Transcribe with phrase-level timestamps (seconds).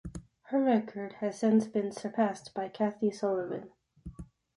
[0.47, 3.69] Her record has since been surpassed by Kathy Sullivan.